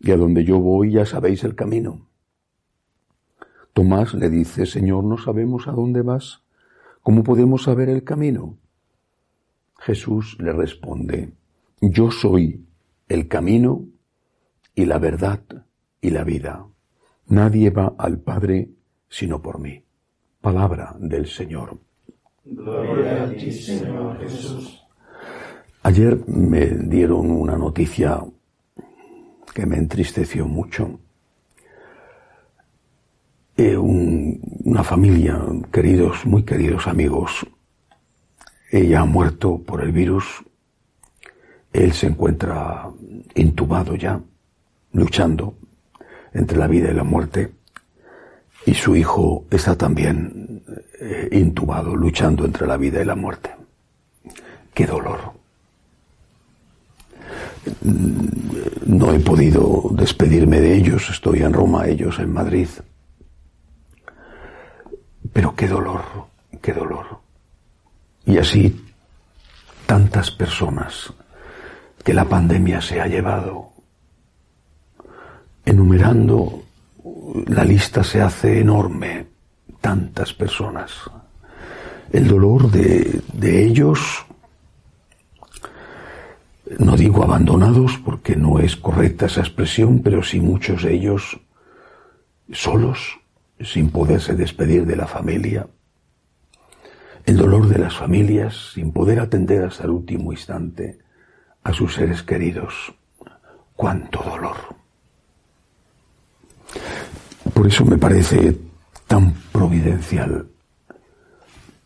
[0.00, 2.06] y a donde yo voy ya sabéis el camino.
[3.72, 6.42] Tomás le dice, Señor, no sabemos a dónde vas,
[7.02, 8.56] ¿cómo podemos saber el camino?
[9.78, 11.32] Jesús le responde,
[11.80, 12.66] yo soy
[13.08, 13.84] el camino
[14.74, 15.40] y la verdad
[16.00, 16.66] y la vida.
[17.28, 18.70] Nadie va al Padre
[19.08, 19.82] sino por mí.
[20.40, 21.78] Palabra del Señor.
[22.44, 24.82] Gloria a ti, Señor Jesús.
[25.82, 28.22] Ayer me dieron una noticia
[29.58, 31.00] que me entristeció mucho.
[33.56, 35.36] Eh, una familia,
[35.72, 37.44] queridos, muy queridos amigos,
[38.70, 40.44] ella ha muerto por el virus,
[41.72, 42.88] él se encuentra
[43.34, 44.20] intubado ya,
[44.92, 45.54] luchando
[46.32, 47.50] entre la vida y la muerte,
[48.64, 50.62] y su hijo está también
[51.00, 53.50] eh, intubado, luchando entre la vida y la muerte.
[54.72, 55.37] Qué dolor
[57.82, 62.68] no he podido despedirme de ellos, estoy en Roma, ellos en Madrid.
[65.32, 66.02] Pero qué dolor,
[66.60, 67.20] qué dolor.
[68.24, 68.84] Y así
[69.86, 71.12] tantas personas
[72.04, 73.72] que la pandemia se ha llevado.
[75.64, 76.62] Enumerando,
[77.46, 79.26] la lista se hace enorme,
[79.80, 80.92] tantas personas.
[82.12, 84.26] El dolor de, ellos
[86.78, 91.40] no digo abandonados porque no es correcta esa expresión, pero sí muchos de ellos
[92.52, 93.18] solos,
[93.60, 95.66] sin poderse despedir de la familia,
[97.26, 100.98] el dolor de las familias, sin poder atender hasta el último instante
[101.62, 102.94] a sus seres queridos.
[103.74, 104.56] ¡Cuánto dolor!
[107.52, 108.56] Por eso me parece
[109.06, 110.48] tan providencial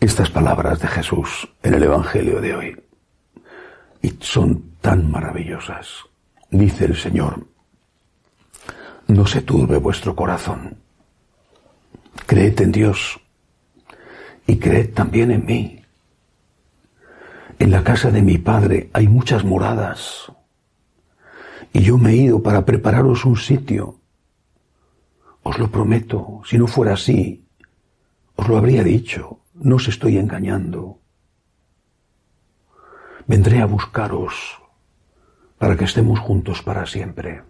[0.00, 2.87] estas palabras de Jesús en el Evangelio de hoy.
[4.02, 5.88] Y son tan maravillosas.
[6.50, 7.46] Dice el Señor,
[9.08, 10.78] no se turbe vuestro corazón.
[12.26, 13.20] Creed en Dios
[14.46, 15.82] y creed también en mí.
[17.58, 20.32] En la casa de mi Padre hay muchas moradas
[21.72, 24.00] y yo me he ido para prepararos un sitio.
[25.42, 27.46] Os lo prometo, si no fuera así,
[28.36, 31.00] os lo habría dicho, no os estoy engañando.
[33.28, 34.58] Vendré a buscaros
[35.58, 37.42] para que estemos juntos para siempre.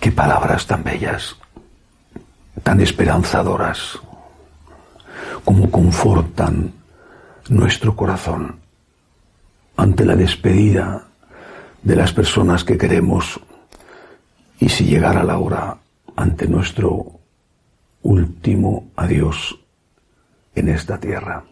[0.00, 1.34] Qué palabras tan bellas,
[2.62, 3.98] tan esperanzadoras,
[5.46, 6.74] como confortan
[7.48, 8.60] nuestro corazón
[9.74, 11.06] ante la despedida
[11.82, 13.40] de las personas que queremos
[14.60, 15.78] y si llegara la hora
[16.16, 17.18] ante nuestro
[18.02, 19.58] último adiós
[20.54, 21.44] en esta tierra.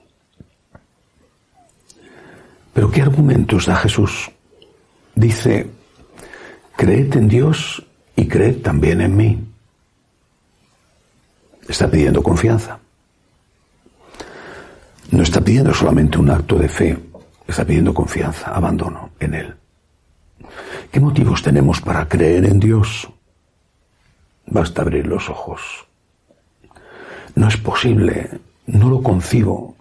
[2.73, 4.31] Pero ¿qué argumentos da Jesús?
[5.15, 5.69] Dice,
[6.77, 7.85] creed en Dios
[8.17, 9.45] y creed también en mí.
[11.69, 12.79] Está pidiendo confianza.
[15.11, 16.99] No está pidiendo solamente un acto de fe,
[17.47, 19.55] está pidiendo confianza, abandono en Él.
[20.91, 23.09] ¿Qué motivos tenemos para creer en Dios?
[24.47, 25.61] Basta abrir los ojos.
[27.35, 29.77] No es posible, no lo concibo,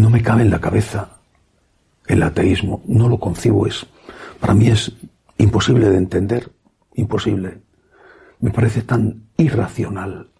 [0.00, 1.20] no me cabe en la cabeza
[2.06, 3.86] el ateísmo, no lo concibo, es,
[4.40, 4.92] para mí es
[5.38, 6.50] imposible de entender,
[6.94, 7.60] imposible.
[8.40, 10.30] Me parece tan irracional,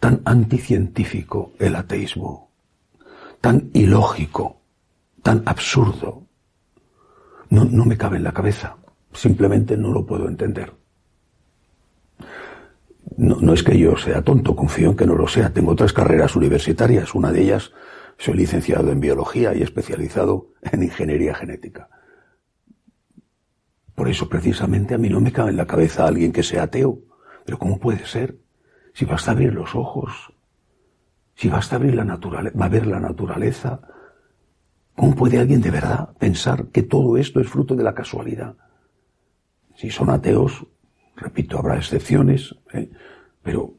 [0.00, 2.50] tan anticientífico el ateísmo,
[3.40, 4.60] tan ilógico,
[5.22, 6.22] tan absurdo.
[7.50, 8.76] No, no me cabe en la cabeza,
[9.12, 10.72] simplemente no lo puedo entender.
[13.16, 15.52] No, no, es que yo sea tonto, confío en que no lo sea.
[15.52, 17.14] Tengo otras carreras universitarias.
[17.14, 17.70] Una de ellas,
[18.18, 21.88] soy licenciado en biología y especializado en ingeniería genética.
[23.94, 26.98] Por eso precisamente a mí no me cabe en la cabeza alguien que sea ateo.
[27.44, 28.38] Pero ¿cómo puede ser?
[28.92, 30.32] Si basta abrir los ojos,
[31.34, 33.80] si basta abrir la naturaleza, va a ver la naturaleza,
[34.94, 38.56] ¿cómo puede alguien de verdad pensar que todo esto es fruto de la casualidad?
[39.76, 40.66] Si son ateos,
[41.16, 42.90] repito, habrá excepciones, ¿eh?
[43.42, 43.74] pero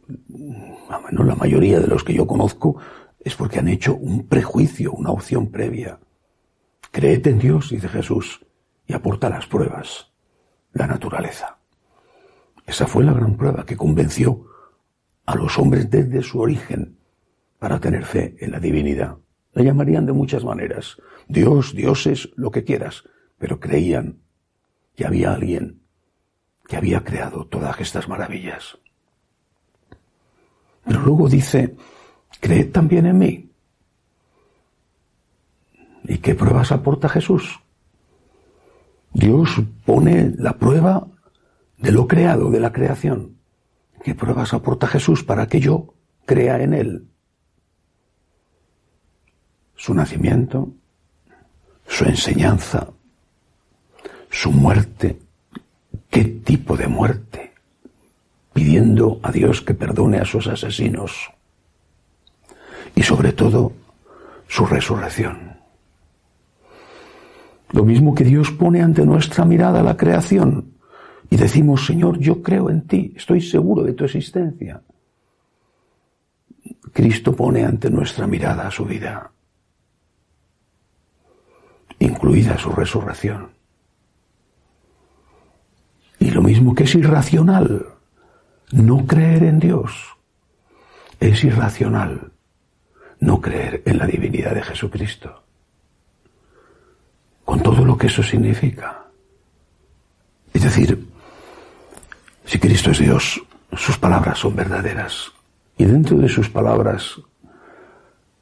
[1.12, 2.78] no, la mayoría de los que yo conozco
[3.26, 6.00] es porque han hecho un prejuicio, una opción previa.
[6.92, 8.46] Creed en Dios, dice Jesús,
[8.86, 10.12] y aporta las pruebas,
[10.74, 11.58] la naturaleza.
[12.68, 14.46] Esa fue la gran prueba que convenció
[15.26, 17.00] a los hombres desde su origen
[17.58, 19.18] para tener fe en la divinidad.
[19.54, 21.02] La llamarían de muchas maneras.
[21.28, 23.06] Dios, dioses, lo que quieras,
[23.40, 24.20] pero creían
[24.96, 25.82] que había alguien
[26.68, 28.78] que había creado todas estas maravillas.
[30.84, 31.76] Pero luego dice,
[32.40, 33.50] creed también en mí.
[36.04, 37.60] ¿Y qué pruebas aporta Jesús?
[39.14, 41.08] Dios pone la prueba
[41.78, 43.38] de lo creado, de la creación.
[44.04, 45.94] ¿Qué pruebas aporta Jesús para que yo
[46.26, 47.08] crea en Él?
[49.76, 50.74] Su nacimiento,
[51.88, 52.90] su enseñanza,
[54.30, 55.20] su muerte.
[56.10, 57.54] ¿Qué tipo de muerte?
[58.54, 61.32] Pidiendo a Dios que perdone a sus asesinos.
[62.96, 63.74] Y sobre todo,
[64.48, 65.58] su resurrección.
[67.72, 70.76] Lo mismo que Dios pone ante nuestra mirada la creación
[71.30, 74.82] y decimos, Señor, yo creo en ti, estoy seguro de tu existencia.
[76.94, 79.32] Cristo pone ante nuestra mirada su vida,
[82.00, 83.50] incluida su resurrección.
[86.20, 87.86] Y lo mismo que es irracional
[88.72, 90.16] no creer en Dios,
[91.20, 92.32] es irracional
[93.26, 95.44] no creer en la divinidad de Jesucristo
[97.44, 99.06] con todo lo que eso significa.
[100.54, 101.08] Es decir,
[102.46, 103.42] si Cristo es Dios,
[103.74, 105.32] sus palabras son verdaderas.
[105.78, 107.22] Y dentro de sus palabras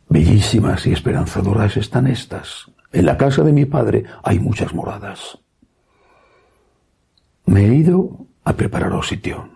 [0.08, 2.72] bellísimas y esperanzadoras están estas.
[2.92, 5.38] En la casa de mi Padre hay muchas moradas.
[7.46, 9.50] Me he ido a prepararos sitio.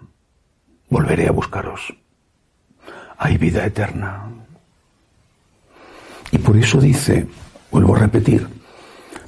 [0.89, 1.93] Volveré a buscaros.
[3.17, 4.29] Hay vida eterna.
[6.31, 7.27] Y por eso dice,
[7.71, 8.47] vuelvo a repetir,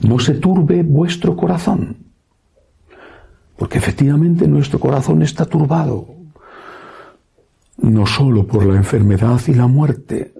[0.01, 1.97] no se turbe vuestro corazón,
[3.57, 6.07] porque efectivamente nuestro corazón está turbado,
[7.77, 10.33] no solo por la enfermedad y la muerte.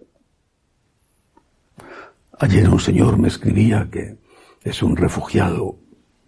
[2.39, 4.17] Ayer un señor me escribía que
[4.63, 5.77] es un refugiado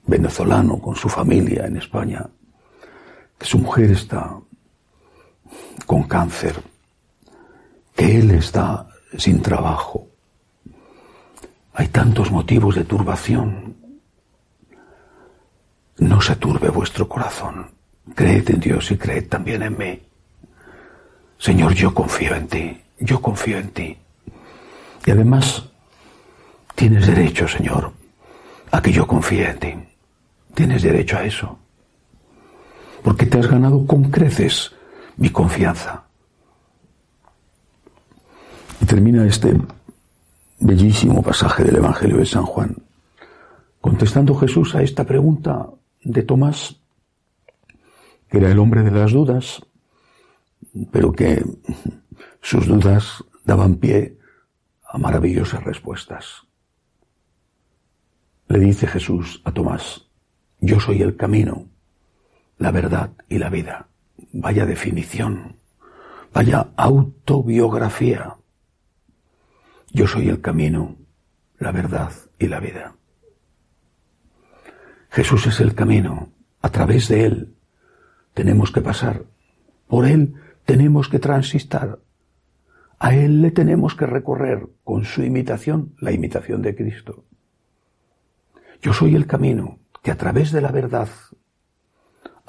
[0.05, 2.29] venezolano con su familia en España,
[3.37, 4.37] que su mujer está
[5.85, 6.61] con cáncer,
[7.95, 8.87] que él está
[9.17, 10.10] sin trabajo,
[11.81, 13.75] hay tantos motivos de turbación.
[15.97, 17.71] No se turbe vuestro corazón.
[18.13, 19.99] Creed en Dios y creed también en mí.
[21.39, 23.97] Señor, yo confío en ti, yo confío en ti.
[25.07, 25.71] Y además,
[26.75, 27.91] tienes derecho, Señor,
[28.69, 29.73] a que yo confíe en ti.
[30.53, 31.57] Tienes derecho a eso.
[33.01, 34.71] Porque te has ganado con creces
[35.17, 36.03] mi confianza.
[38.79, 39.55] Y termina este
[40.61, 42.77] bellísimo pasaje del Evangelio de San Juan.
[43.81, 45.69] Contestando Jesús a esta pregunta
[46.03, 46.79] de Tomás,
[48.29, 49.61] que era el hombre de las dudas,
[50.91, 51.43] pero que
[52.41, 54.17] sus dudas daban pie
[54.87, 56.43] a maravillosas respuestas.
[58.47, 60.07] Le dice Jesús a Tomás,
[60.59, 61.65] yo soy el camino,
[62.59, 63.87] la verdad y la vida.
[64.31, 65.55] Vaya definición,
[66.31, 68.37] vaya autobiografía
[69.93, 70.97] yo soy el camino,
[71.59, 72.95] la verdad y la vida.
[75.09, 76.29] Jesús es el camino.
[76.61, 77.55] A través de Él
[78.33, 79.23] tenemos que pasar.
[79.87, 81.99] Por Él tenemos que transistar.
[82.99, 87.25] A Él le tenemos que recorrer con su imitación, la imitación de Cristo.
[88.81, 91.09] Yo soy el camino que a través de la verdad,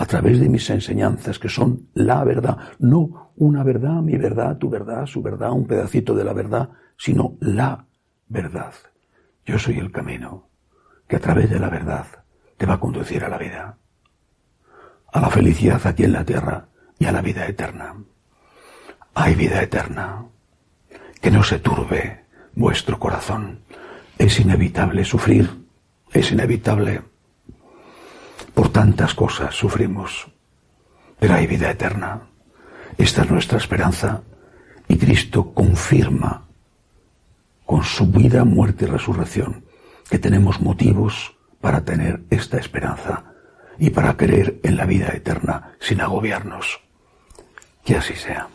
[0.03, 4.69] a través de mis enseñanzas, que son la verdad, no una verdad, mi verdad, tu
[4.69, 7.87] verdad, su verdad, un pedacito de la verdad, sino la
[8.27, 8.75] verdad.
[9.47, 10.49] Yo soy el camino
[11.07, 12.05] que a través de la verdad
[12.57, 13.79] te va a conducir a la vida,
[15.13, 16.67] a la felicidad aquí en la tierra
[16.99, 17.95] y a la vida eterna.
[19.15, 20.27] Hay vida eterna.
[21.21, 22.25] Que no se turbe
[22.57, 23.61] vuestro corazón.
[24.19, 25.49] Es inevitable sufrir,
[26.13, 27.03] es inevitable.
[28.83, 30.27] Tantas cosas sufrimos,
[31.21, 32.23] pero hay vida eterna.
[32.99, 34.23] Esta es nuestra esperanza
[34.89, 36.49] y Cristo confirma
[37.65, 39.65] con su vida, muerte y resurrección
[40.11, 43.23] que tenemos motivos para tener esta esperanza
[43.79, 46.81] y para creer en la vida eterna sin agobiarnos.
[47.85, 48.49] Que así sea.